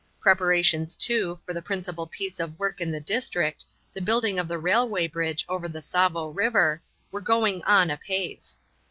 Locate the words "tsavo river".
5.79-6.81